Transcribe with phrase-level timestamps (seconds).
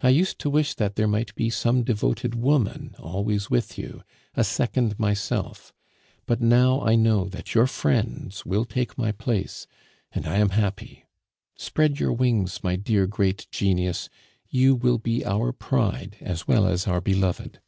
[0.00, 4.02] I used to wish that there might be some devoted woman always with you,
[4.34, 5.74] a second myself;
[6.24, 9.66] but now I know that your friends will take my place,
[10.12, 11.04] and I am happy.
[11.58, 14.08] Spread your wings, my dear great genius,
[14.48, 17.60] you will be our pride as well as our beloved.